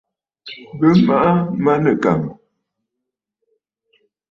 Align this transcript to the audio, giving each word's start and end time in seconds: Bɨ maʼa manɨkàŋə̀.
Bɨ 0.77 0.87
maʼa 1.07 1.31
manɨkàŋə̀. 1.63 2.33